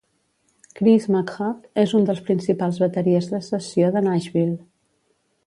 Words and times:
Chris 0.77 1.03
McHugh 1.15 1.81
és 1.83 1.93
un 1.99 2.07
dels 2.09 2.23
principals 2.31 2.81
bateries 2.85 3.29
de 3.35 3.43
sessió 3.51 3.93
de 3.99 4.05
Nashville. 4.09 4.59